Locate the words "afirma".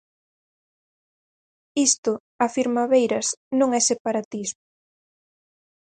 2.47-2.89